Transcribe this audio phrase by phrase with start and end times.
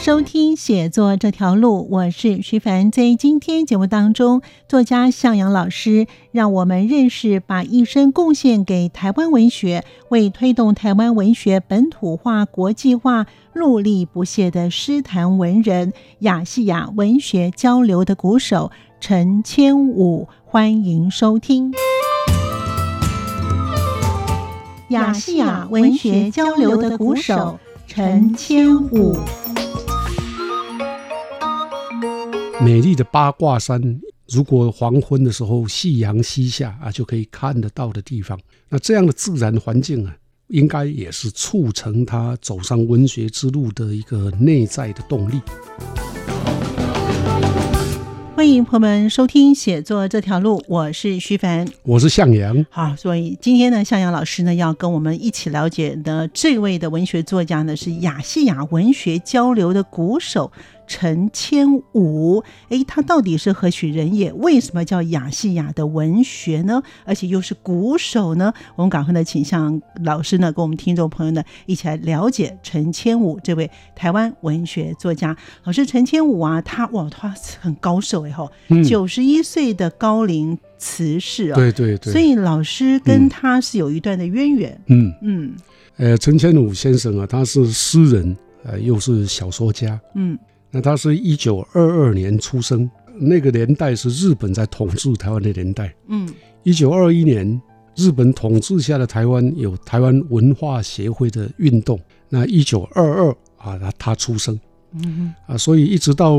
[0.00, 2.90] 收听写作这条路，我是徐凡。
[2.90, 18.70] 在今天节目当中，作家向阳老师让我们认识把一生贡献给台湾文学、为推动台湾文学本土化、国际化努力不懈的诗坛文人——亚细亚文学交流的鼓手
[19.00, 20.28] 陈千武。
[20.46, 21.74] 欢迎收听
[24.88, 29.14] 亚细亚文学交流的鼓手陈千武。
[32.62, 33.80] 美丽的八卦山，
[34.28, 38.38] 如果黄昏的时候夕阳西下啊，就可以看得到的地方。
[38.68, 40.14] 那这样的自然环境啊，
[40.48, 45.40] 应该也是促成他走上文学之路的一个内在的动力。
[48.36, 52.64] 欢迎朋友们收听写作这条路，我是徐凡，我是向阳。
[52.68, 60.52] 好，所以今天呢，向阳老师呢要跟我们一起了解的这位的文学作家呢，是亚细亚文学交流的鼓手。
[60.90, 64.32] 陈千武，哎，他到底是何许人也？
[64.32, 66.82] 为什么叫雅细亚的文学呢？
[67.04, 68.52] 而且又是鼓手呢？
[68.74, 75.36] 我们赶快呢请向老师呢，跟我们听众朋友呢一起来了解陈千武这位台湾文学作家。
[75.62, 78.50] 老师陈千武啊，他哇，他很高寿哎吼，
[78.84, 84.80] 九十一岁的高龄辞世啊，对对对，所以老师跟他是有一段的渊源。
[84.88, 85.54] 嗯嗯，
[85.98, 89.98] 呃，陈千武先生啊，他是诗人，呃，又是小说家。
[90.16, 90.36] 嗯。
[90.70, 92.88] 那他是一九二二年出生，
[93.18, 95.92] 那个年代是日本在统治台湾的年代。
[96.06, 96.32] 嗯，
[96.62, 97.60] 一九二一年，
[97.96, 101.98] 日本统治下的台湾有台湾文化协会的运动。
[102.28, 104.58] 那一九二二啊，他他出生。
[104.92, 106.38] 嗯啊，所以一直到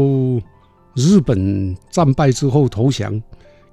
[0.95, 3.21] 日本战败之后投降，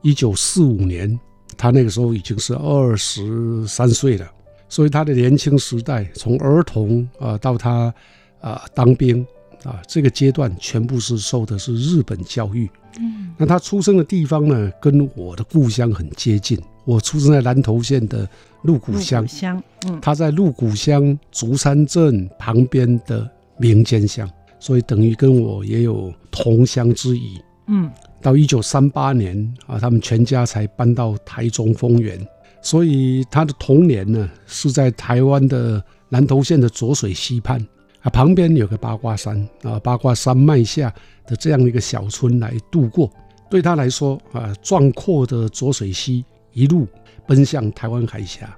[0.03, 1.19] 一九四五年，
[1.57, 4.29] 他那个时候已经是二十三岁了。
[4.69, 7.95] 所以他的年轻时代，从儿童啊到他
[8.41, 9.25] 啊当兵。
[9.65, 12.71] 啊，这个阶段全部是受的是日本教育。
[12.99, 16.59] 嗯，那他出生的地方呢，跟我的故乡很接近。
[16.85, 18.27] 我出生在南投县的
[18.63, 27.39] 鹿谷乡，乡，嗯，他在鹿谷乡竹山镇旁边的民间乡，所以等于跟我也有同乡之谊。
[27.67, 27.91] 嗯，
[28.23, 29.37] 到一九三八年
[29.67, 32.19] 啊，他们全家才搬到台中丰原，
[32.63, 37.63] 所以他的童年呢是在台湾的南投县的浊水溪畔。
[38.09, 40.95] 旁边有个八卦山啊，八卦山脉下
[41.27, 43.11] 的这样一个小村来度过，
[43.51, 46.87] 对他来说啊，壮阔的浊水溪一路
[47.27, 48.57] 奔向台湾海峡，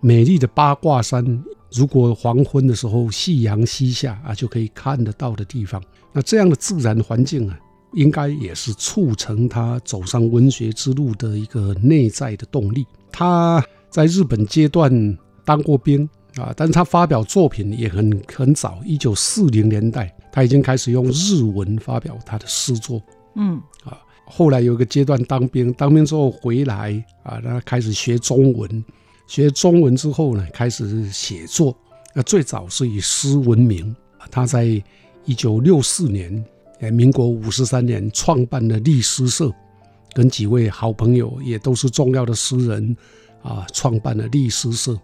[0.00, 1.24] 美丽的八卦山，
[1.72, 5.82] 如果黄昏的时候夕阳西下啊，就可以看得到的地方。
[6.12, 7.58] 那这样的自然环境啊，
[7.94, 12.86] 应该也是促成他走上文学之路的一个内在的动力。
[13.10, 16.08] 他在日本阶段当过兵。
[16.36, 23.00] 啊，但是他发表作品也很很早，一九四零年代他已经开始用日文发表他的诗作。
[23.34, 28.84] 嗯，啊，后来有一个阶段当兵，当兵之后回来啊，他开始学中文，
[29.26, 31.76] 学中文之后呢，开始写作。
[32.14, 33.94] 那最早是以诗闻名，
[34.30, 34.64] 他在
[35.24, 36.44] 一九六四年，
[36.80, 39.52] 哎，民国五十三年创办了立诗社，
[40.14, 42.96] 跟几位好朋友也都是重要的诗人
[43.42, 44.98] 啊，创办了立诗社。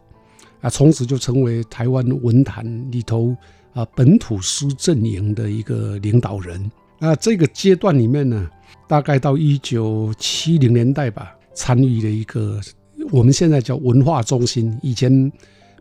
[0.63, 3.37] 啊，从此就成为台湾文坛里头
[3.75, 6.71] 啊本土诗阵营的一个领导人。
[6.99, 8.49] 那这个阶段里面呢，
[8.87, 12.61] 大概到一九七零年代吧，参与了一个
[13.11, 14.79] 我们现在叫文化中心。
[14.83, 15.33] 以前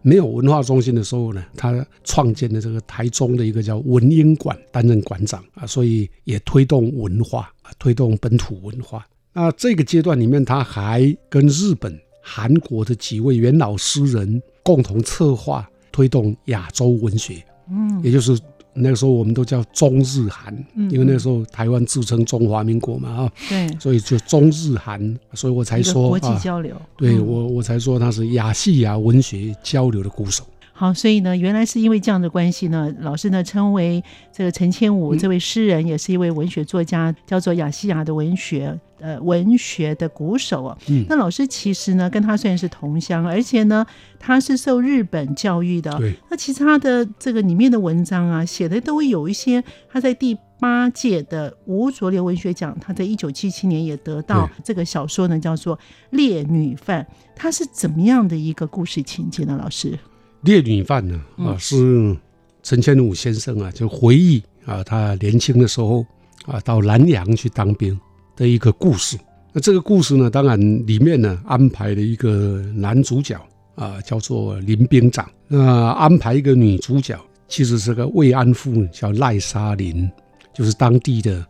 [0.01, 9.07] 没有文化中心的时候呢，他创建的这个台中的一个叫文英馆，担任馆长啊，所以也推动文化，推动本土文化。
[9.31, 11.95] 那这个阶段里面，他还跟日本。
[12.21, 18.39] 韩国的几位元老诗人共同策划推动亚洲文学，嗯，也就是
[18.73, 30.45] 那个时候我们都叫中日韩，嗯，因为那个时候台湾自称中华民国嘛，啊，对，所以就中日韩，所以我才说国际交流，对我我才说他是亚细亚文学交流的鼓手。
[30.81, 40.78] 好，所以呢，原来是因为这样的关系呢，老师呢称为这个陈千武这位诗人，也是一位文学作家，叫做亚细亚的文学呃文学的鼓手哦。
[40.88, 43.86] 嗯，那老师其实呢跟他虽然是同乡，而且呢
[44.18, 45.95] 他是受日本教育的。
[46.00, 46.16] 对。
[46.31, 55.78] 那其实他的这个里面的文章啊，写的都有一些他在第八届的吴浊流文学奖，他在一九七七年也得到这个小说呢，叫做
[56.10, 57.04] 《烈女犯》。
[57.36, 59.56] 它是怎么样的一个故事情节呢？
[59.62, 60.00] 老师？
[60.41, 61.21] 烈女犯呢？
[61.38, 62.15] 啊，是
[62.63, 66.05] 陈千武先生啊，就回忆啊，他年轻的时候
[66.45, 67.99] 啊，到南洋去当兵
[68.35, 69.17] 的一个故事。
[69.53, 73.39] 那这个故事呢，当然里面呢安排了一个男主角
[73.75, 75.29] 啊，叫做林兵长。
[75.47, 80.09] 那安排一个女主角，其实是个慰安妇，叫赖莎琳，
[80.53, 81.45] 就是当地的，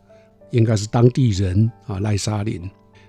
[0.50, 2.62] 应该是当地人啊，赖莎琳。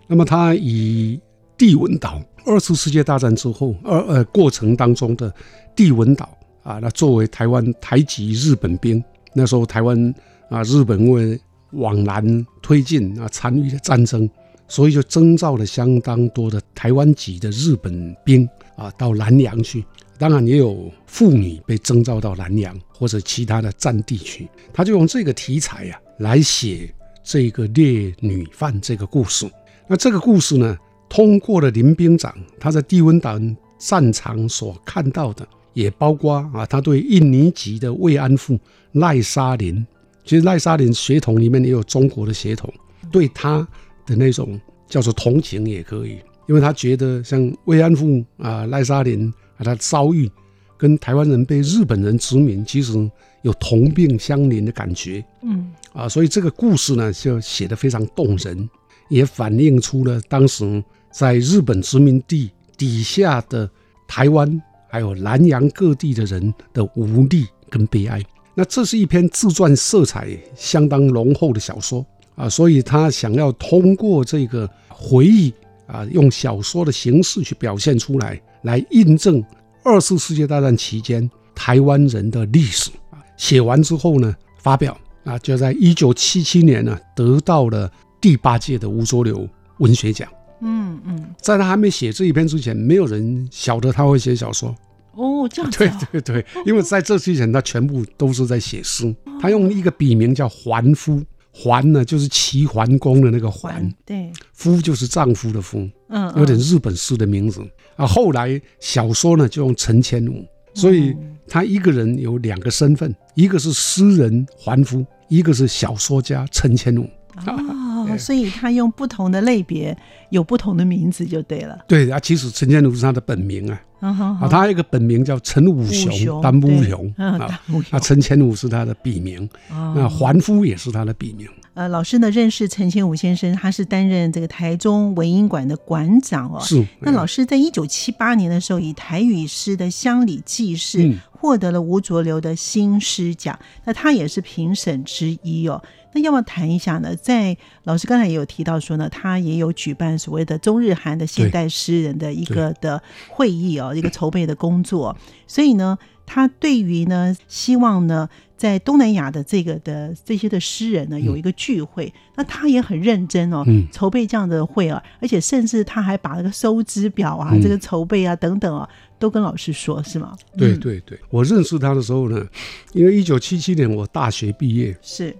[0.07, 1.19] 那么他以
[1.63, 2.21] 帝文岛。
[2.45, 5.33] 二次世界大战之后，二呃过程当中的
[5.77, 9.01] 帝文岛啊，那作为台湾台籍日本兵，
[9.33, 10.13] 那时候台湾
[10.51, 11.41] 啊日本为
[11.75, 14.29] 往南推进啊参与了战争，
[14.67, 18.45] 所以就征召了相当多的台湾籍的日本兵
[18.75, 19.85] 啊到南洋去，
[20.19, 26.93] 当然也有妇女被征召到南洋或者其他的战地去，他就用这个题材呀来写
[27.23, 29.49] 这个烈女犯这个故事。
[29.87, 30.77] 那这个故事呢？
[31.13, 33.39] 通过了林兵长他在地温岛
[33.77, 38.59] 战场所看到的，也包括啊，他对印尼籍的慰安妇
[38.93, 39.87] 赖莎琳，
[40.25, 42.73] 其实赖莎琳血统里面也有中国的血统，
[43.11, 43.59] 对他
[44.07, 46.17] 的那种叫做同情也可以，
[46.49, 50.31] 因为他觉得像慰安妇啊赖莎琳啊，他遭遇
[50.79, 53.11] 跟台湾人被日本人殖民，其实
[53.43, 58.71] 有同病相怜的感觉，嗯啊，所以这个故事呢就写得非常动人，
[59.11, 60.83] 也反映出了当时。
[61.13, 63.71] 在日本殖民地底下的
[64.09, 68.21] 台湾，还有南洋各地的人的无力跟悲哀。
[68.55, 72.05] 那这是一篇自传色彩相当浓厚的小说
[72.35, 75.53] 啊，所以他想要通过这个回忆
[75.87, 79.43] 啊，用小说的形式去表现出来，来印证
[79.85, 83.21] 二次世界大战期间台湾人的历史啊。
[83.37, 89.49] 写完之后呢，发表啊，就在一九七七年呢，得到了第八届的吴浊流
[89.79, 90.29] 文学奖。
[90.63, 94.75] 嗯嗯，在他还没写这一篇之前，没有人晓得他会写小说。
[95.15, 95.79] 哦，这样子。
[95.79, 95.91] 对
[96.23, 99.15] 对对，因为在这之前，他全部都是在写诗。
[99.41, 107.61] 他用一个笔名叫桓夫，桓呢就是齐桓公的那个桓，对，夫就是丈夫的夫，嗯，有点日本诗的名字
[107.97, 108.07] 啊。
[108.07, 111.15] 后来小说呢就用陈千武，所以
[111.47, 117.07] 他一个人有两个身份，一个是诗人桓夫，一个是小说家陈千武。
[117.47, 117.82] 哦，
[118.19, 119.97] 所以他用不同的类别
[120.31, 121.79] 有不同的名字就对了。
[121.87, 123.81] 对啊，其实陈建儒是他的本名啊。
[124.03, 127.61] 啊，他一个本名叫陈武雄，单木雄啊。
[127.93, 131.49] 那陈千武是他的笔名，那桓夫也是他的笔名。
[131.75, 136.59] 呃，老师呢认识陈千武先生，他是担任这个台中文音馆的馆长哦。
[136.61, 136.85] 是。
[137.01, 145.81] 那老师在一九七八年的时候，以台语诗的乡里记事获得了吴浊流的新诗奖，那他也是评审之一哦。
[146.15, 147.17] 那要不要谈一下呢？
[147.17, 155.17] 在老师刚才也有提到说呢，他也有举办所谓的中日韩的现代诗人的一个的会议哦，一个筹备的工作。
[155.47, 162.13] 所以呢，他对于呢，希望呢，在东南亚的这个的这些的诗人呢，有一个聚会。
[162.37, 168.89] 那他也很认真哦，筹备这样的会啊，而且甚至他还把那个收支表啊、这个筹备啊等等啊，
[169.19, 170.37] 都跟老师说，是吗？
[170.59, 172.47] 对对对，我认识他的时候呢，
[172.93, 175.35] 因为一九七七年我大学毕业是。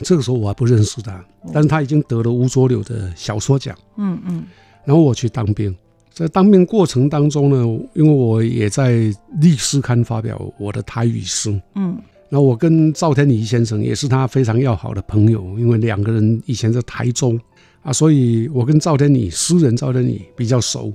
[0.00, 3.76] 这个时候我还不认识他，但是他已经得了吴浊流的小说奖。
[3.96, 4.44] 嗯嗯，
[4.84, 5.74] 然后我去当兵，
[6.12, 7.56] 在当兵过程当中呢，
[7.94, 8.92] 因为我也在
[9.40, 11.50] 《历史刊》发表我的台语诗。
[11.74, 11.96] 嗯，
[12.28, 17.38] 然后我跟赵天礼先生也是他非常要好的朋友，因为两个人以前在台中
[17.82, 20.92] 啊，所以我跟赵天礼诗人赵天礼比较熟，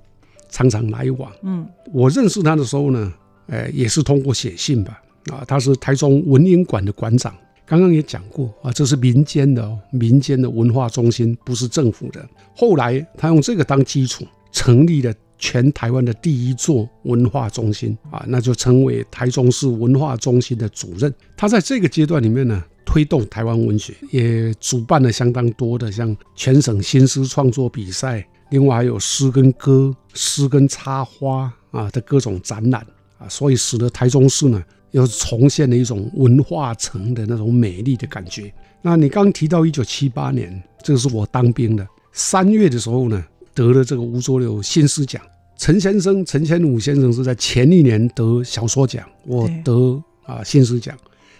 [0.50, 1.32] 常常来往。
[1.44, 3.13] 嗯，我认识他的时候呢，
[3.48, 5.01] 呃，也是通过写信吧。
[5.32, 7.36] 啊，他是台中文英馆的馆长。
[7.67, 12.25] 刚刚也讲过啊，这是民间的，民间的文化中心，不是政府的。
[12.55, 21.13] 后来他用这个当基础，成立了全台湾的第一座文化中心啊，那就成为台中市文化中心的主任。
[21.36, 34.63] 他在这个阶段里面呢，推动台湾文学，也主办了相当多的像全省新诗创作比赛，另外还有诗跟歌、诗跟插花啊的各种展览啊，所以使得台中市呢。
[34.91, 38.53] 又重现了一种文化城的那种美丽的感觉。
[38.82, 45.22] 那你刚提到一九七八年，这个是我当兵的三月的时候呢，得了这个吴浊流新诗奖。
[45.58, 50.96] 陈先生，陈先武先生是在前一年得小说奖，我得啊新诗奖，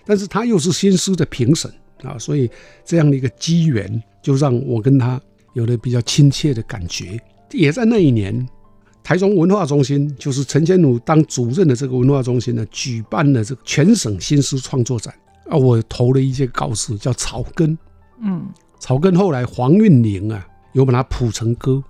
[0.06, 2.50] 但是他又是新诗的评审啊，所以
[2.84, 5.22] 这样的一个机缘，就让我跟他
[5.54, 7.20] 有了比较亲切的感觉。
[7.52, 8.48] 也在那一年，
[9.08, 15.16] 台中文化中心就是陈千武当主任的这个文化中心呢，举办了这个全省新诗创作展
[15.48, 17.70] 啊，我投了一些稿子，叫《草根》，
[18.22, 18.46] 嗯，
[18.82, 21.82] 草根后来黄韵玲啊，有把它谱成歌。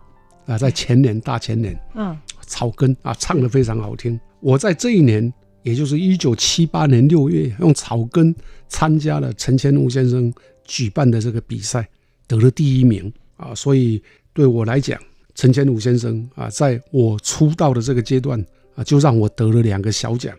[0.46, 4.20] 啊，在前年大前年，嗯，草根啊，唱的非常好听。
[4.40, 5.34] 我在这一年，
[5.64, 8.34] 也就是一九七八年六月，用草根
[8.70, 10.32] 参加了陈千武先生
[10.64, 11.90] 举办的这个比赛，
[12.28, 13.56] 得了第一名啊。
[13.56, 15.02] 所以对我来讲，
[15.38, 18.44] 陈乾武先生啊，在我出道的这个阶段
[18.75, 20.36] 啊，就让我得了两个小奖，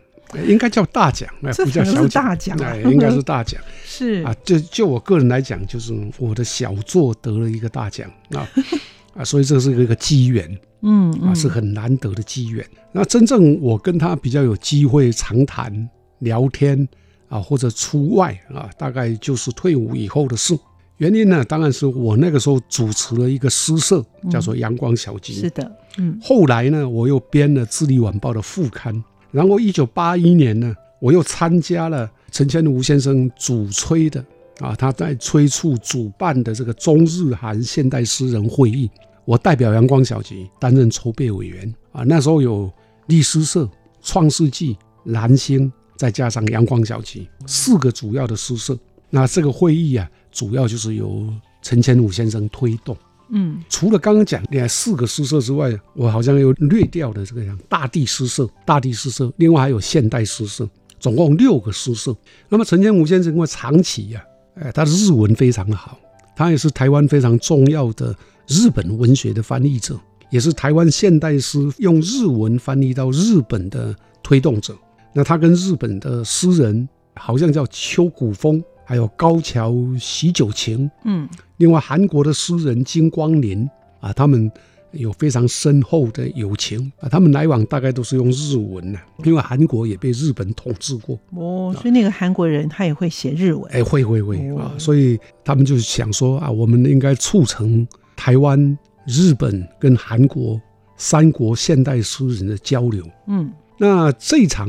[0.49, 3.62] 应该叫大奖，不叫小奖，哎，应该是大奖。
[3.85, 8.47] 是啊，就就我个人来讲，就是我的小作得了一个大奖啊。
[9.14, 12.64] 啊，所以这是一个机缘，嗯，啊，是很难得的机缘。
[12.90, 15.88] 那真正我跟他比较有机会长谈
[16.19, 16.88] 聊天
[17.28, 20.59] 啊，或者出外啊，大概就是退伍以后的事。
[20.99, 25.33] 原因呢，当然是我那个时候主持了一个诗社，叫做阳光小集。
[25.33, 26.19] 是的，嗯。
[26.23, 29.02] 后来呢，我又编了《智利晚报》的副刊。
[29.31, 34.25] 然后一九八一年呢，我又参加了陈千吴先生主催的
[34.59, 38.90] 啊，他在催促主办的这个中日韩现代诗人会议。
[39.25, 42.73] 我代表阳光小集担任筹备委员啊，那时候有
[43.07, 43.69] 律诗社、
[44.02, 48.76] 创世纪、蓝星，再加上阳光小集四个主要的诗社。
[49.11, 51.26] 那这个会议啊，主要就是由
[51.62, 52.97] 陈千武先生推动。
[53.30, 60.68] 嗯，除了刚刚讲的四个诗社之外，我好像又略掉的这个样大地诗社、大地诗社，另外还有现代诗社，
[61.00, 62.16] 总共六个诗社。
[62.49, 64.23] 那么陈前武先生因为长期呀，
[64.54, 65.99] 哎，他的日文非常的好，
[66.37, 68.14] 他也是台湾非常重要的。
[68.47, 74.75] 日本文学的翻译者，也是台湾现代诗用日文翻译到日本的推动者。
[75.12, 81.28] 那他跟日本的诗人，好像叫秋谷风，还有高桥喜久晴，嗯，
[81.59, 83.68] 另外韩国的诗人金光林
[84.00, 84.50] 啊，他们
[84.92, 87.07] 有非常深厚的友情啊。
[87.07, 97.87] 他们来往大概都是用日文呢，因为韩国也被日本统治过哦，所以那个韩国人他也会写日文，哎，会会会啊，所以他们就想说啊，我们应该促成。
[98.16, 98.76] 台湾、
[99.07, 100.61] 日本跟韩国
[100.97, 104.68] 三国现代诗人的交流，嗯，那这场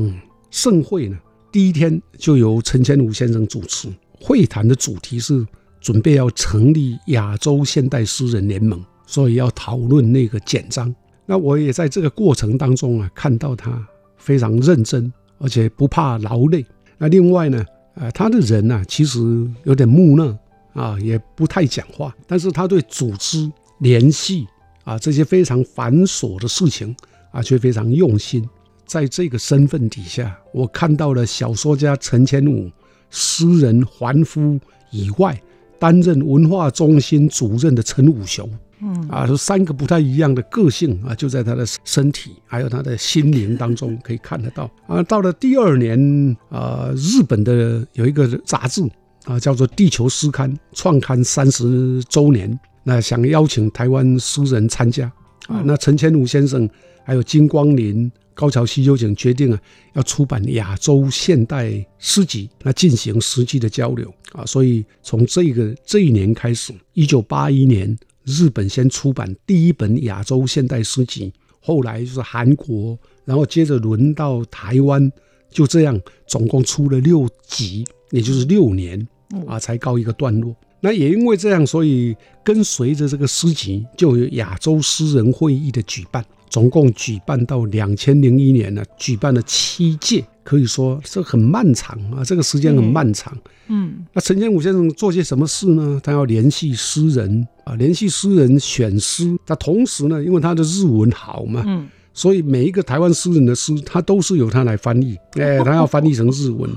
[0.52, 1.18] 盛会呢，
[1.50, 3.88] 第一天就由陈千武先生主持。
[4.20, 5.46] 会谈的主题是
[5.80, 10.94] 准备要成立亚洲现代诗人联盟，所以要讨论那个简章。
[11.26, 13.86] 那我也在这个过程当中啊，看到他
[14.16, 16.64] 非常认真，而且不怕劳累。
[16.98, 19.18] 那另外呢，呃，他的人呢，其实
[19.64, 20.36] 有点木讷。
[20.72, 23.50] 啊，也不太讲话，但是他对组织
[23.80, 24.46] 联系
[24.84, 26.94] 啊这些非常繁琐的事情
[27.32, 28.48] 啊，却非常用心。
[28.86, 32.70] 在这个身份底下，我看到了小说家陈千武、
[33.10, 34.58] 诗人桓夫
[34.90, 35.38] 以外，
[35.78, 38.48] 担任文化中心主任的陈武雄，
[38.80, 44.70] 嗯，啊，是三个不太一样的个性啊，就在他的身体还有他的心灵当中可以看得到。
[44.86, 48.82] 啊，到了第二年啊，日本的有一个杂志。
[49.26, 55.12] 啊，叫做《地球诗刊》创刊三十周年，那想邀请台湾诗人参加
[55.46, 55.62] 啊。
[55.62, 56.66] 那陈千武先生
[57.04, 59.60] 还有金光林、高桥西久景决定啊，
[59.92, 64.46] 要出版亚洲现代诗集，那进行实际的交流啊。
[64.46, 67.94] 所以从这个这一年开始，一九八一年，
[68.24, 71.30] 日本先出版第一本亚洲现代诗集，
[71.60, 75.12] 后来就是韩国，然后接着轮到台湾，
[75.50, 77.84] 就这样总共出了六集。
[78.12, 79.06] 也就是六年
[79.46, 80.56] 啊，才告一个段落。
[80.80, 93.32] 那也因为这样，所以跟随着这个诗集，就有亚洲诗人会议的举办，总共举办到两千零一年呢，举办了七届，可以说这很漫长啊，这个时间很漫长。
[93.68, 96.00] 嗯，那陈建武先生做些什么事呢？
[96.02, 99.38] 他要联系诗人啊，联系诗人选诗。
[99.46, 101.88] 他同时呢，因为他的日文好嘛，嗯。
[102.12, 106.68] 所以每一个台湾诗人的诗，他都是由他来翻译，哎， 他要翻译成日文，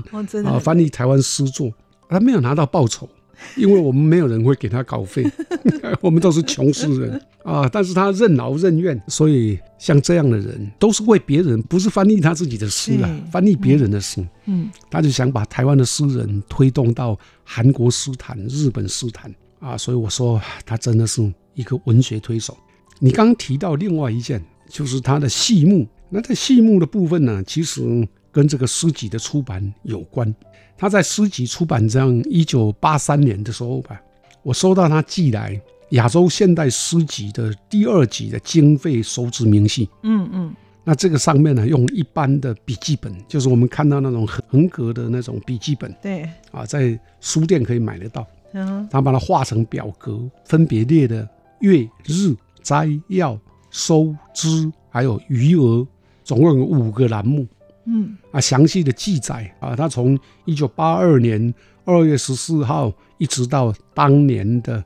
[0.46, 1.72] 啊，翻译台湾诗作，
[2.08, 3.08] 他没有拿到报酬，
[3.56, 5.24] 因为我们没有人会给他稿费，
[6.00, 7.68] 我们都是穷诗人啊。
[7.68, 14.26] 但是他任劳任怨，所以像这样的人都是为别人，不是翻译他自己的诗啊，翻译别人的诗。
[14.46, 19.76] 嗯，他就想把台湾的诗人推动到韩国诗坛、日本诗坛啊。
[19.76, 22.56] 所以我说他真的是一个文学推手。
[22.98, 24.42] 你刚刚提到另外一件。
[24.66, 30.34] 就是他的戏目，那在戏目的部分呢，其实跟这个诗集的出版有关。
[30.76, 34.00] 他在诗集出版这样一九八三年的时候吧，
[34.42, 39.88] 我收到他寄来亚洲现代诗集的第二集的经费收支明细。
[40.02, 40.54] 嗯嗯。
[40.86, 45.90] 那这个上面呢，用一般的笔记本，就是我们看到那种横格的那种笔记本。
[46.02, 46.28] 对。
[46.50, 48.26] 啊，在书店可以买得到。
[48.52, 48.86] 嗯。
[48.90, 51.26] 他把它画成表格，分别列的
[51.60, 53.38] 月日摘要
[53.70, 55.86] 收支还有余额，
[56.22, 57.46] 总共有五个栏目。
[57.86, 58.16] 嗯。
[58.32, 61.52] 啊，详细的记载啊，他从一九八二年
[61.84, 64.84] 二月十四号一直到当年的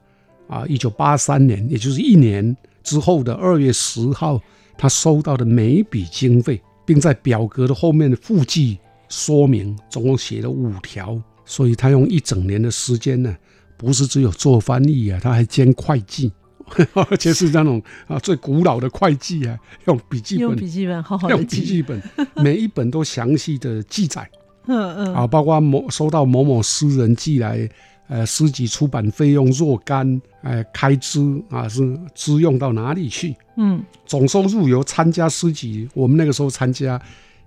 [0.49, 4.41] 啊一九八三年，也就是一年之后的二月十号。
[4.81, 8.79] 他收到的每一笔经费，并在表格的后面的附记
[9.09, 11.21] 说明，总共写了五条。
[11.45, 13.37] 所以他用一整年的时间呢，
[13.77, 16.31] 不是只有做翻译啊，他还兼会计，
[17.11, 22.01] 而且是那种啊最古老的会计啊，用笔记本，用笔记本好好用笔记本，
[22.43, 24.29] 每一本都详细的记载。
[24.67, 27.69] 嗯嗯，啊，包括某收到某某诗人寄来。
[28.11, 31.21] 呃，诗集出版费用若干，呃，开支
[31.51, 33.37] 啊是支用到哪里去？
[33.59, 36.99] 嗯，总收入由参加诗集，我们那个时候参加，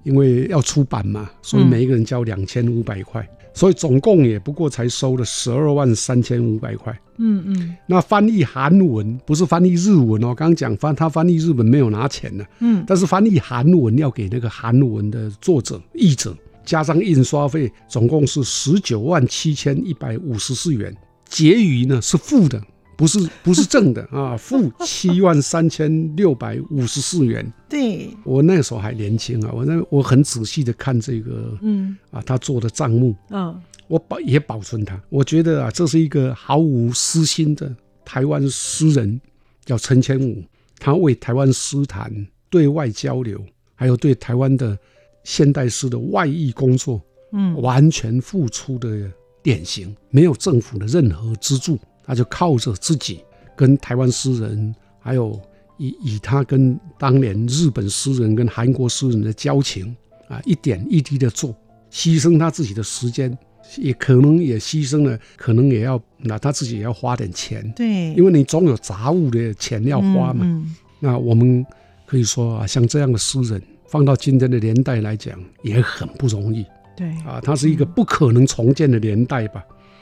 [0.03, 6.97] 因为要出版嘛，所以每一个人交两千五百块，所以总共也不过才收了十二万三千五百块。
[7.17, 12.43] 嗯嗯，那翻译韩文不是翻译日文哦，刚刚讲翻他翻译日本没有拿钱呢。
[12.59, 16.35] 嗯，但是翻译韩文要给那个韩文的作者译者。
[16.63, 20.95] 加上印刷费，总共是十九万七千一百五十四元。
[21.27, 22.61] 结余呢是负的，
[23.01, 27.51] 不是不是正的啊， 负七万三千六百五十四元。
[27.67, 35.01] 对我那时候还年轻啊，我那我很仔细的看这个，嗯啊，他做的账目，嗯，我保也保存它。
[35.09, 39.19] 我觉得啊，这是一个毫无私心的台湾诗人，
[39.65, 40.43] 叫陈千武，
[40.77, 42.13] 他为台湾诗坛
[42.51, 43.43] 对外交流，
[43.73, 44.77] 还有对台湾的。
[45.23, 46.99] 现代诗的外溢工作，
[47.31, 49.07] 嗯，完全付出的
[49.43, 53.23] 典型，没有政府的任何资助，他就靠着自己
[53.55, 55.39] 跟台湾诗人，还有
[55.77, 59.95] 以以他跟当年日本诗人跟韩国诗人的交情
[60.27, 61.55] 啊，一点一滴的做，
[61.91, 63.37] 牺牲他自己的时间，
[63.77, 70.65] 也可能也牺牲了，可能也要那他自己也要花点钱，对，因为你总有杂物的钱要花嘛。
[70.99, 71.65] 那我们
[72.05, 73.61] 可以说啊，像这样的诗人。
[73.87, 76.65] 放到今天的年代来讲，也很不容易。
[76.95, 79.61] 对啊，他是一个不可能重建的年代吧？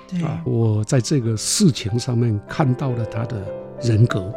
[0.10, 3.46] 对啊，我在这个事情上面看到了他的
[3.82, 4.34] 人格。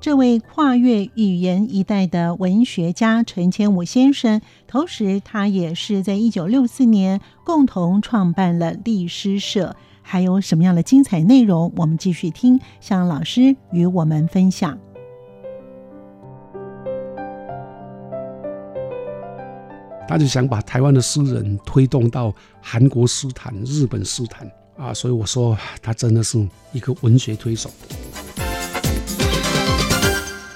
[0.00, 9.76] 这位跨越语言一代的文学家陈千武先生，同时他也是在一九六四年共同创办了立诗社。
[10.00, 11.70] 还有什么样的精彩内容？
[11.76, 14.78] 我们继续听向老师与我们分享。
[20.08, 27.70] 他就想把台湾的诗人推动到韩国诗坛、日本诗坛啊，所以我说他真的是一个文学推手。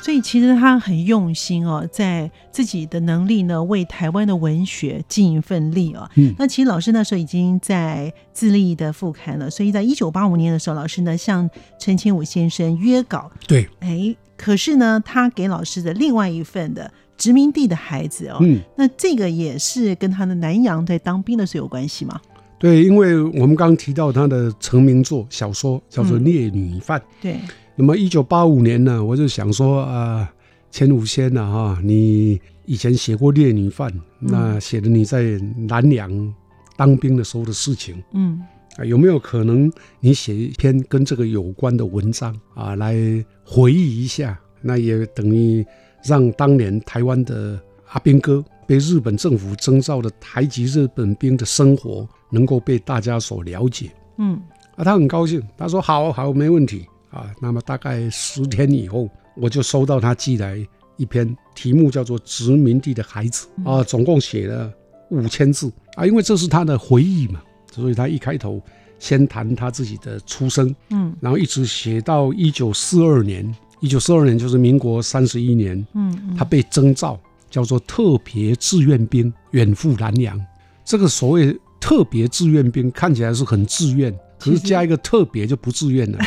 [0.01, 6.11] 所以其实他很用心哦，在自己的能力呢，为台湾的文学尽一份力哦。
[6.17, 13.31] 嗯，那其实老师那时候已经在自立的副刊了，所以在一九八五年的时候，老师呢向陈清武先生约稿。
[13.47, 22.21] 对，哎，可是呢，他给老师的另外一份的殖民地的孩子哦，嗯，那这个也是跟他的南洋在当兵的时候有关系吗？
[22.59, 26.99] 对，因为我们刚刚提到他的成名作小说叫做《烈女犯》。
[27.21, 27.37] 对。
[27.77, 30.29] 那么，一九八五年呢，我就想说啊，
[30.73, 35.23] 钱武先呐，哈，你以前写过《烈女犯》，那写的你在
[35.69, 36.35] 南洋
[36.77, 38.43] 当兵的时候的事情，嗯，
[38.79, 42.97] 啊，有没有可能你写一篇跟这个有关的文章啊，来
[43.45, 44.37] 回忆一下？
[44.61, 45.65] 那也等于
[46.05, 53.91] 让当年台湾的阿兵哥被日本政府征召的台籍日本兵的生活，能够被大家所了解。
[54.19, 54.41] 嗯，
[54.77, 56.87] 啊，他很高兴，他说好好，没问题。
[57.11, 64.73] 啊，那么大概十天以后，我就收到他寄来一篇题目叫做《殖民地的孩子》啊，总共写了
[65.11, 65.71] 五千字。
[65.95, 68.59] 啊，因为这是他的回忆嘛，所以他一开头
[68.99, 80.41] 先谈他自己的出生，嗯，然后一直写到一九四二年，一九四二年就是民国三十一年，嗯，他被征召叫做特别志愿兵，远赴南洋。
[80.85, 84.11] 这个所谓特别志愿兵看起来是很自愿。
[84.39, 86.19] 可是加一个特别就不自愿了。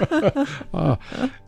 [0.72, 0.98] 啊，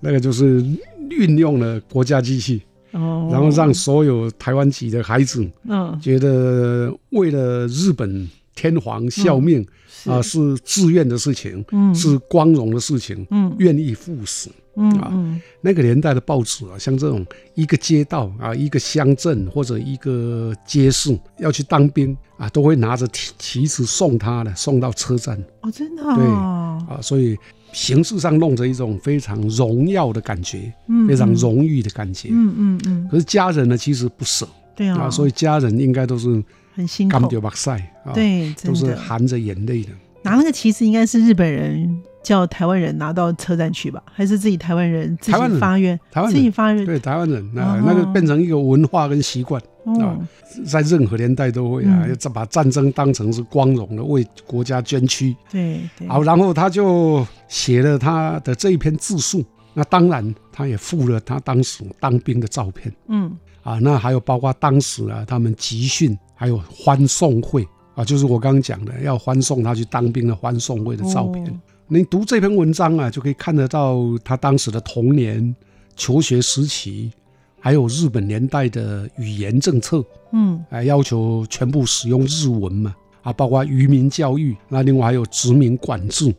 [0.00, 0.62] 那个就是
[1.08, 2.60] 运用了国家机器，
[2.92, 9.66] 哦，然后让所有台湾籍的孩子，嗯，觉得为了日本天皇效命
[10.04, 11.94] 啊，是自愿的事情，嗯。
[11.94, 13.54] 是光荣的事情，嗯。
[13.58, 14.50] 愿意赴死。
[14.76, 15.12] 啊，
[15.60, 25.38] 那个年代的报纸啊，像这种一个街道啊，一个乡镇或者一个街市要去当兵啊，都会拿着旗旗子送他的，送到车站。
[25.60, 26.02] 哦，真的。
[26.02, 27.36] 对啊，所以
[27.72, 30.72] 形式上弄着一种非常荣耀的感觉，
[31.08, 32.28] 非常荣誉的感觉。
[32.32, 33.08] 嗯嗯嗯。
[33.10, 34.46] 可是家人呢，其实不舍。
[34.74, 35.02] 对啊。
[35.02, 36.42] 啊，所以家人应该都是
[36.74, 37.18] 很辛苦。
[37.18, 39.90] 干掉马赛啊，对，都是含着眼泪的。
[40.22, 42.02] 拿那个旗子应该是日本人。
[42.24, 45.96] 叫台湾人拿到车站去吧，还是自己台湾人自己发愿？
[46.10, 49.62] 台湾自己发愿，对台湾人，那那个变成一个文化跟习惯
[50.00, 50.18] 啊，
[50.66, 55.36] 在任何年代都会啊，要把战争当成是光荣的，为国家捐躯。
[55.52, 59.44] 对，好，然后他就写了他的这一篇自述。
[59.74, 62.90] 那当然，他也附了他当时当兵的照片。
[63.08, 71.60] 嗯，啊，那还有包括当时啊，他们集训还有欢送会啊，就是我刚刚讲的要欢送他去当兵的欢送会的照片。
[71.94, 75.54] 你读这篇文章啊，就可以看得到他当时的童年、
[75.94, 77.12] 求学时期，
[77.60, 86.34] 还有日本年代的语言政策，嗯，哎，要求全部使用日文嘛，啊，包括渔民教育，那另外还有殖民管制，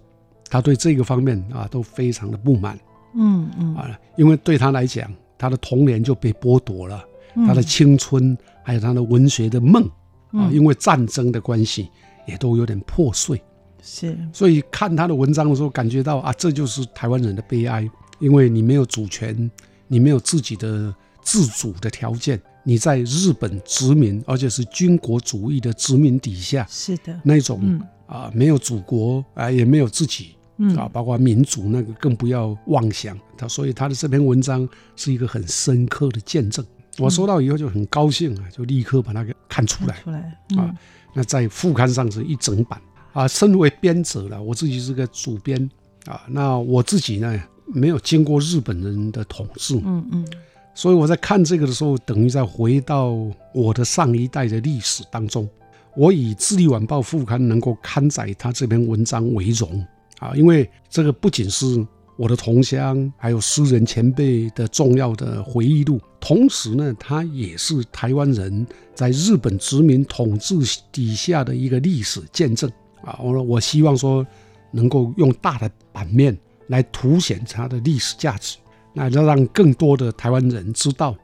[0.49, 2.77] 他对这个方面啊都非常的不满，
[3.15, 7.01] 嗯嗯，啊，因为对他来讲，他的童年就被剥夺了，
[7.47, 9.89] 他的青春还有他的文学的梦
[10.33, 11.89] 啊，因为战争的关系，
[12.27, 13.41] 也都有点破碎。
[13.87, 19.49] 是，所以看他的文章的时候，感觉到啊，这就是台湾人的悲哀，因为你没有主权，
[19.87, 30.35] 你没有自己的自主的条件，你在日本殖民，而且是军国主义的殖民底下，是的，那种啊，没有祖国啊，也没有自己
[30.75, 33.15] 啊，包括民主那个更不要妄想。
[33.37, 36.65] 他所以他的这篇文章是一个很深刻的见证。
[36.97, 40.19] 我收到以后就很高兴啊，就立刻把它给看出来，出来
[40.57, 40.73] 啊，
[41.13, 42.81] 那在副刊上是一整版。
[43.15, 45.57] 啊，身为编者了，我自己是个主编
[46.05, 46.21] 啊。
[46.27, 50.27] 那我自己呢，没有经过日本人的统治，嗯嗯，
[50.73, 53.15] 所以我在看这个的时候，等于在回到
[53.53, 55.49] 我的上一代的历史当中。
[55.95, 59.81] 我以《智利晚报》副刊能够刊载他这篇文章为荣
[60.19, 70.57] 啊，因为这个不仅是我的同乡，还有诗人前辈的重要的回忆录，同时呢，它也是台湾人在日本殖民统治
[70.91, 72.69] 底下的一个历史见证。
[73.05, 74.25] 啊，我说我希望说，
[74.71, 76.37] 能够用大的版面
[76.67, 78.57] 来凸显它的历史价值，
[78.93, 81.15] 那要让更多的台湾人知道，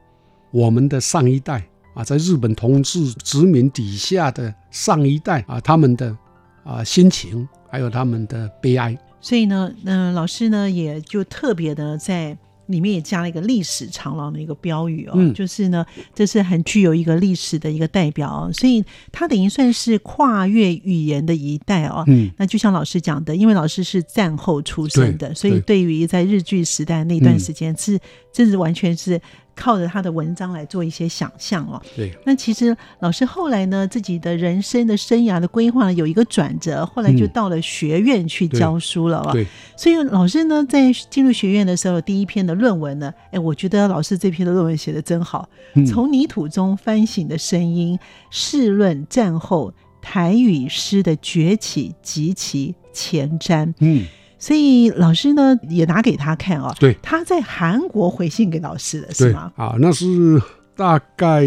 [0.52, 6.15] 我们的上一代啊，在日本统治殖民底下的上一代啊，他们的
[6.63, 8.98] 啊心情，还有他们的悲哀。
[9.20, 12.38] 所以呢，嗯，老师呢也就特别的在。
[12.72, 18.82] 里面也加了一个历史长廊的一个标语哦，就是呢，这是很具有一个历史的一个代表，所以
[19.12, 22.04] 它等于算是跨越语言的一代哦。
[22.08, 25.82] 嗯，那就像老师讲的，因为老师是战后出生的，所以对。
[25.82, 28.00] 于在日据时代那段时间是，
[28.32, 29.20] 这是完全是。
[29.54, 31.80] 靠着他的文章来做一些想象哦。
[31.96, 32.12] 对。
[32.26, 39.30] 那其实老师后来呢，自己的人生的生涯的规划有一个转折，后来就到了学院去教书了哦。
[39.34, 39.46] 对。
[39.76, 45.48] 所以老师呢，在进入学院的时候，第一篇的论文呢，哎，我觉得老师这篇的论文写的真好。
[45.86, 48.00] 从泥土中翻醒的声音，
[48.32, 53.72] 试论战后台语诗的崛起及其前瞻。
[53.80, 54.06] 嗯。
[54.42, 59.54] 所以老师呢也拿给他看哦，对，他在韩国回信给老师的是吗？
[59.56, 60.42] 啊，那是
[60.76, 61.44] 大概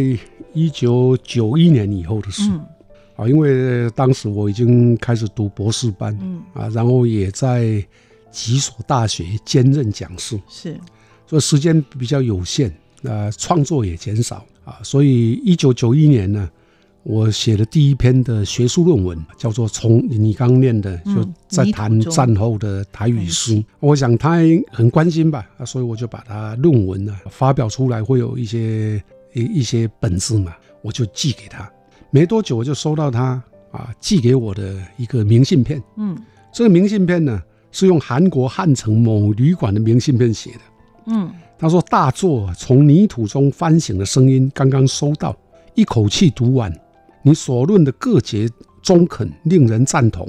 [0.53, 2.49] 一九九一年以后的事，
[3.17, 6.41] 啊，因为当时我已经开始读博士班，嗯。
[6.55, 7.85] 啊，然后也在
[8.31, 10.79] 几所大学兼任讲师，是，
[11.27, 16.49] 所以时间比较有限，啊，创作也减少啊，所以一九九一年呢。
[17.05, 24.39] 我写的第一篇的学术论文叫做《从你刚念的就在谈战后的台语诗》，我想他
[24.73, 28.97] 很关心吧，所以我就把他论文呢发表出来，会有一些
[29.35, 31.71] 一一些本子嘛，我就寄给他。
[32.11, 36.17] 没多久我就收到他啊寄给我的一个明信片，嗯，
[36.55, 37.39] 这个明信片呢
[37.71, 40.61] 是用韩国汉城某旅馆的明信片写的，
[41.09, 45.37] 嗯，他说大作从泥土中翻醒的声音刚刚收到，
[45.75, 46.75] 一口气读完。
[47.27, 48.47] 你所论的各节
[48.83, 50.29] 中肯，令人赞同。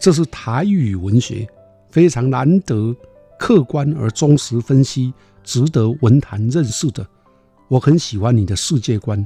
[0.00, 1.48] 这是台语文学
[1.90, 2.94] 非常难得、
[3.38, 7.06] 客观而忠实分析，值得文坛认识的。
[7.68, 9.24] 我很喜欢你的世界观，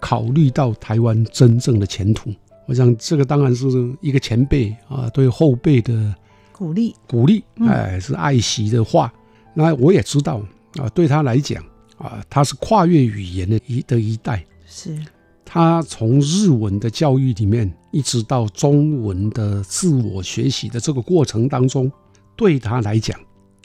[0.00, 2.32] 考虑到台湾真正的前途。
[2.66, 3.66] 我想这个当然是
[4.00, 6.14] 一个前辈啊，对后辈的
[6.52, 9.12] 鼓励，鼓励，哎，是爱惜的话。
[9.52, 10.40] 那我也知道
[10.76, 11.62] 啊，对他来讲
[11.98, 14.96] 啊，他是跨越语言的一的一代是。
[15.44, 21.90] 他从日文的教育里面，一直到中文的自我学习的这个过程当中，
[22.34, 23.18] 对他来讲，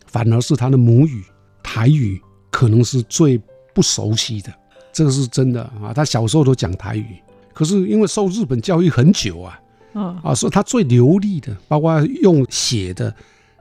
[0.05, 1.23] 反而是他的母语
[1.63, 3.41] 台语可能是最
[3.73, 4.53] 不熟悉的。
[4.91, 5.93] 这个是真的啊！
[5.93, 7.05] 他小时候都讲台语，
[7.53, 9.59] 可是因为受日本教育很久啊，
[10.23, 13.15] 啊，所以他最流利的，包括用写的、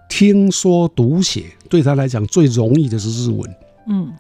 [0.09, 3.57] 听说读写，对他来讲最容易的是日文。
[3.88, 4.12] 嗯，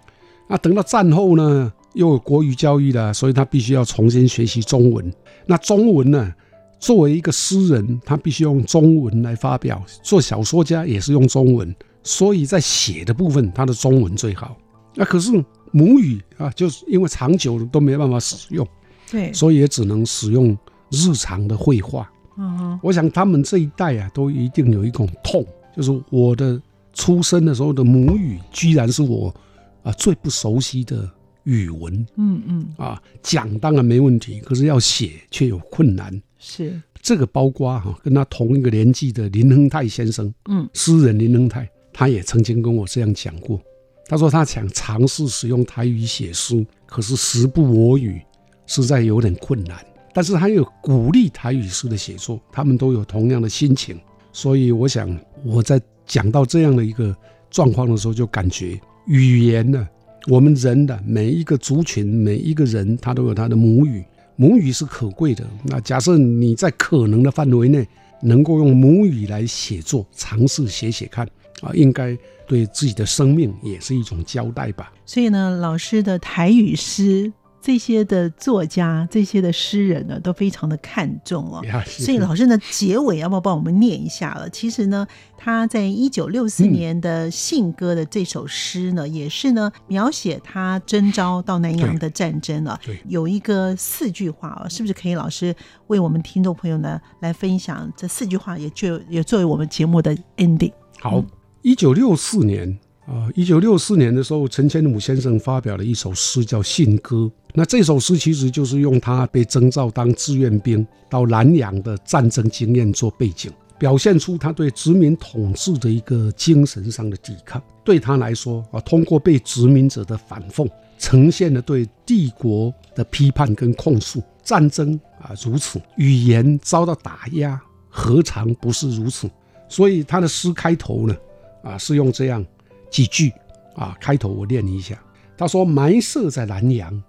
[0.46, 1.72] 那等到战后呢？
[1.98, 5.12] 又有国语教育了，所以他必须要重新学习中文。
[5.46, 6.32] 那中文呢？
[6.78, 14.56] 作为一个诗人，他必须用中文来发表；做小说家也是用中文，所以在写的部分，他的中文最好。
[14.94, 18.64] 那可是母语啊，就是因为长久都没办法使用，
[19.10, 20.56] 对，所以也只能使用
[20.92, 22.08] 日常的绘画。
[22.36, 25.44] 嗯，我想他们这一代啊，都一定有一种痛，
[25.76, 29.34] 就是我的出生的时候的母语，居然是我
[29.82, 31.10] 啊最不熟悉的。
[31.48, 36.22] 语文，嗯嗯，啊，讲当然没问题，可是要写却有困难。
[36.38, 43.58] 是这个包括哈，跟他同一个年纪的林亨泰先生，嗯，诗人林亨泰，他也曾经跟我这样讲过。
[44.06, 48.20] 他说他想尝试使用台语写诗，可是时不我与，
[48.66, 49.78] 实在有点困难。
[50.12, 53.98] 但是他又鼓励台语诗的写作，他们都有同样的心情。
[54.32, 57.16] 所以我想我在讲到这样的一个
[57.50, 59.88] 状况的时候，就感觉语言呢。
[60.28, 64.04] 我们人的每一个族群，每一个人，他都有他的母语，
[64.36, 65.42] 母语是可贵的。
[65.64, 67.88] 那假设你在可能的范围内，
[68.20, 71.26] 能够用母语来写作，尝试写写看
[71.62, 72.14] 啊，应该
[72.46, 74.92] 对自己的生命也是一种交代吧。
[75.06, 77.32] 所以呢，老师的台语诗。
[77.60, 81.62] 这些的作家，这些的诗人呢，都非常的看重哦。
[81.86, 84.48] 所以老师呢，结尾要不要帮我们念一下了？
[84.48, 92.78] 其实呢，他在一九六四年的信歌的这首诗呢，也是呢描写他征召到南洋的战争了。
[93.06, 95.54] 有一个四句话哦，是不是可以老师
[95.88, 100.72] 为我们听众朋友呢来分享这四句话，也就也作为我们节目的 ending。
[101.00, 101.24] 好，
[101.62, 102.78] 一九六四年。
[103.08, 107.16] 啊，一九六四年的时候，陈千武先生发表了一首诗，叫《信歌》。
[107.54, 117.62] 那这首诗其实就是用他被征召当志愿兵到南洋的战争经验做背景，表现出他对殖民统治的一个精神上的抵抗。
[117.82, 120.68] 对他来说，啊，通过被殖民者的反讽，
[120.98, 124.22] 呈现了对帝国的批判跟控诉。
[124.42, 129.30] 战争啊，如此，语言遭到打压，何尝不是如此？
[129.66, 131.16] 所以他的诗开头呢，
[131.62, 132.44] 啊，是用这样。
[132.90, 133.32] 几句
[133.76, 135.00] 啊，开头我念一下。
[135.36, 137.00] 他说：“埋设在南阳，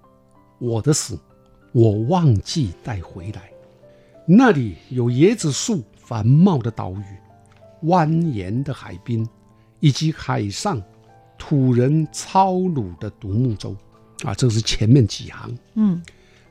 [0.59, 1.17] 我的死，
[1.71, 3.49] 我忘记带回来。
[4.27, 9.27] 那里有椰子树繁茂的岛屿，蜿蜒的海滨，
[9.79, 10.79] 以及海上
[11.39, 13.75] 土人操橹的独木舟。
[14.23, 15.57] 啊，这是前面几行。
[15.73, 15.99] 嗯，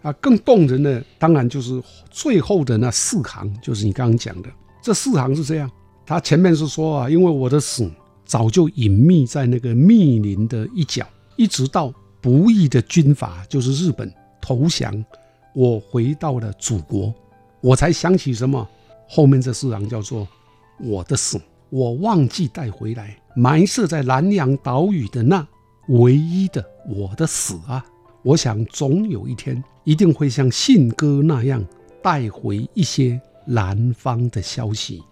[0.03, 4.49] 啊，更动人的当然就是最后的那四行，就是你刚刚讲的
[4.83, 5.71] 这四行是这样。
[6.05, 7.89] 他前面是说啊，因为我的死。”
[8.29, 11.05] 早就隐秘在那个密林的一角，
[11.37, 15.05] 一直到不义的军阀就是日本投降，
[15.55, 17.13] 我回到了祖国，
[17.63, 18.69] 我才想起什么？
[19.09, 20.29] 后面这四行叫做
[20.79, 25.49] 我的死，我忘记带回来，埋设在南洋岛屿的那
[25.89, 27.83] 唯一的我的死啊！
[28.23, 31.65] 我想总有一天一定会像信鸽那样
[32.03, 35.03] 带回一些南方的消息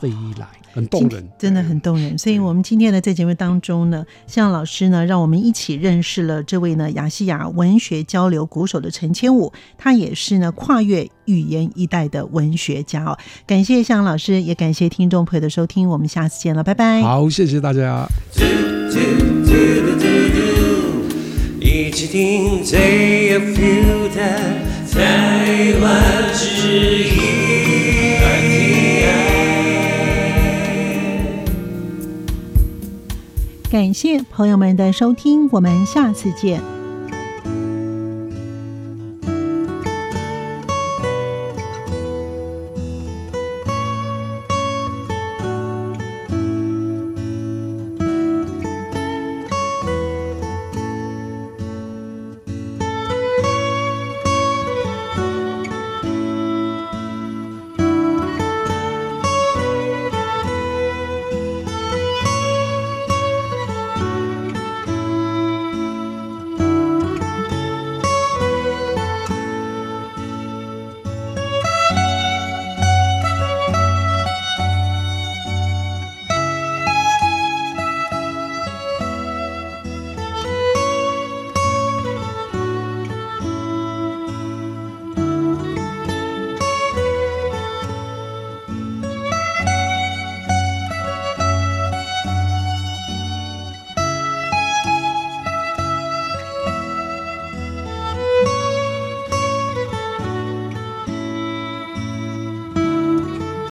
[0.00, 0.46] 飞来。
[0.72, 2.16] 很动人，真的很动人。
[2.16, 13.18] 所以，我们今天呢，在节目当中呢，向老师呢，让我们一起认识了这位呢，亚细亚文学交流鼓手的陈千武，他也是呢，跨越语言一代的文学家哦。
[13.48, 17.02] 感谢向老师，也感谢听众朋友的收听，我们下次见了，拜拜。
[17.02, 18.06] 好，谢谢大家。
[21.60, 22.62] 一起听
[24.92, 27.39] 台湾之音。
[33.70, 36.79] 感谢朋友们的收听，我们下次见。